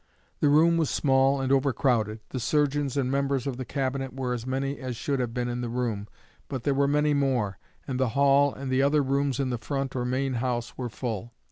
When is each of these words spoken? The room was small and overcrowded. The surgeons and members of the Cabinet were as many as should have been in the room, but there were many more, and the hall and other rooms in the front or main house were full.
The 0.39 0.49
room 0.49 0.77
was 0.77 0.89
small 0.89 1.39
and 1.39 1.51
overcrowded. 1.51 2.21
The 2.29 2.39
surgeons 2.39 2.97
and 2.97 3.11
members 3.11 3.45
of 3.45 3.57
the 3.57 3.65
Cabinet 3.65 4.15
were 4.15 4.33
as 4.33 4.47
many 4.47 4.79
as 4.79 4.95
should 4.95 5.19
have 5.19 5.31
been 5.31 5.47
in 5.47 5.61
the 5.61 5.69
room, 5.69 6.07
but 6.47 6.63
there 6.63 6.73
were 6.73 6.87
many 6.87 7.13
more, 7.13 7.59
and 7.87 7.99
the 7.99 8.09
hall 8.17 8.51
and 8.51 8.73
other 8.81 9.03
rooms 9.03 9.39
in 9.39 9.51
the 9.51 9.59
front 9.59 9.95
or 9.95 10.03
main 10.03 10.33
house 10.41 10.75
were 10.75 10.89
full. 10.89 11.33